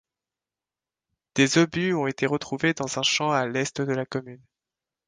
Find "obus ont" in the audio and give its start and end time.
1.59-2.07